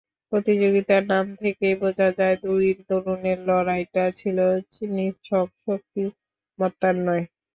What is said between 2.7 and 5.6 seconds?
তরুণের লড়াইটা ছিল নিছক